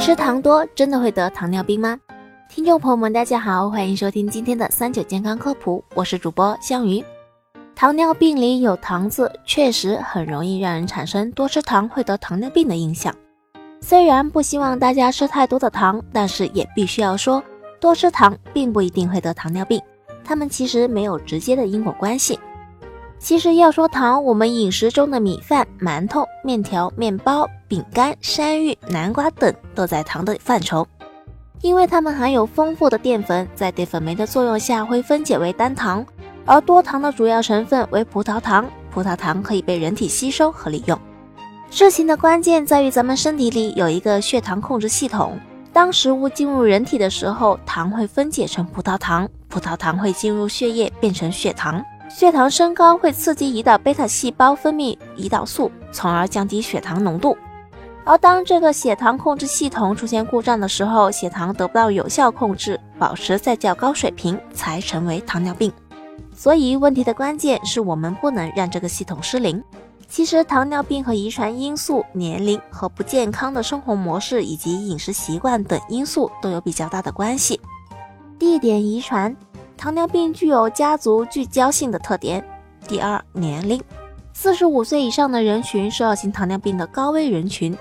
[0.00, 2.00] 吃糖多真的会得糖尿病吗？
[2.48, 7.04] 听众朋友们，大家好，欢迎收听今天的三九健康科普，我是主播香鱼。
[7.76, 13.14] 糖尿病里有“糖”字，确实很容易让人产生多吃糖会得糖尿病的印象。
[13.82, 17.42] 虽然不希望大家吃太多的糖，但是也必须要说，
[17.78, 19.78] 多吃糖并不一定会得糖尿病，
[20.24, 22.40] 它们其实没有直接的因果关系。
[23.20, 30.88] 其实要说糖，我们饮食中的米饭、馒头、面条、面包、饼干、山芋、南瓜等都在糖的范畴，
[31.60, 36.04] 因为它们含有丰富的淀粉，在淀粉酶的作用下会分解为单糖，
[36.46, 40.98] 而多糖的主要成分为葡萄糖，葡萄糖可以被人体吸收和利用。
[41.70, 45.38] 事情的关键在于咱们身体里有一个血糖控制系统，
[45.74, 51.84] 当食物进入人体的时候，糖会分解成葡萄糖，葡萄糖会进入血液变成血糖。
[52.10, 57.38] 血糖升高会刺激胰岛贝塔细胞分泌胰岛素，从而降低血糖浓度。
[58.04, 65.72] 而当这个血糖控制系统出现故障的时候，血糖得不到有效控制，保持在较高水平，才成为糖尿病。
[66.34, 69.62] 所以问题的关键是我们不能让这个系统失灵。
[70.08, 77.60] 其实糖尿病和遗传因素、年龄和不健康的生活模式以及饮食习惯等因素都有比较大的关系。
[78.36, 79.36] 第一点，遗传。
[79.80, 82.44] 糖尿病具有家族聚焦性的特点。
[82.86, 83.82] 第二，年龄，
[84.34, 87.74] 四十五岁以上的人群是二型糖尿病的高危人群。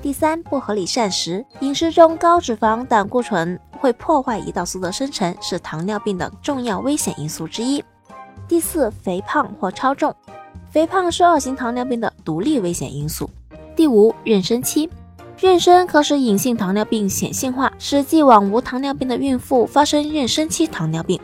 [0.00, 7.84] 第三，不合理膳食，饮食中高脂肪、胆固醇会破坏胰岛素的生成，是糖尿病的重要危险因素之一。
[8.48, 10.16] 第四，肥胖或超重，
[10.70, 13.28] 肥胖是二型糖尿病的独立危险因素。
[13.76, 14.88] 第五，妊娠期。
[15.38, 21.20] 妊娠可使隐性糖尿病显性化，使既往无糖尿病的孕妇发生妊娠期糖尿病。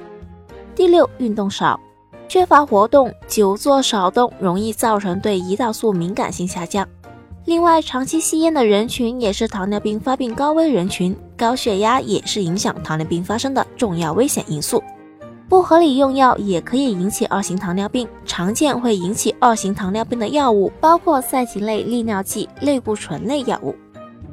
[0.80, 1.78] 第六，运动少，
[2.26, 6.88] 缺乏活动，久坐少动，容易造成对胰岛素敏感性下降。
[7.44, 14.82] 另外，长期吸烟的人群也是糖尿病发病高危人群，高血压也是影响糖尿病发生的重要危险因素。
[15.50, 23.76] 不合理用药也可以引起二型糖尿病，常见会引起二型糖尿病的药物包括赛嗪类利尿剂、类固醇类药物。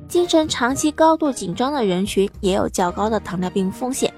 [0.07, 4.09] 精神长期高度紧张的人群也有较高的糖尿病风险。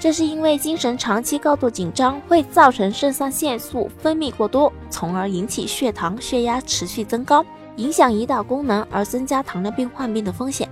[0.00, 7.44] 这是因为精神长期高度紧张会造成肾上腺素分泌过多，从而引起血糖、血压持续增高，
[7.76, 10.68] 影响胰岛功能，而增加糖尿病患病的风险。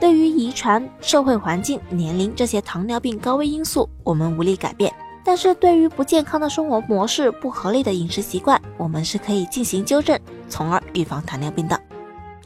[0.00, 4.90] 对于遗传、社会环境、年龄这些糖尿病高危因素，我们无力改变；
[5.22, 11.78] 但是对于不健康的生活模式、不合理的饮食习惯，我们是可以进行纠正，从而预防糖尿病的。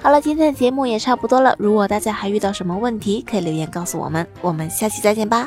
[0.02, 1.54] 好了，今天的节目也差不多了。
[1.60, 4.26] 如果大家还遇到什么问题，可以留言告诉我们。
[4.40, 5.46] 我们下期再见吧。